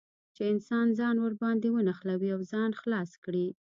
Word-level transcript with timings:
چې 0.35 0.41
انسان 0.53 0.87
ځان 0.99 1.15
ور 1.19 1.33
باندې 1.43 1.67
ونښلوي 1.71 2.29
او 2.35 2.41
ځان 2.51 2.71
خلاص 2.81 3.11
کړي. 3.23 3.47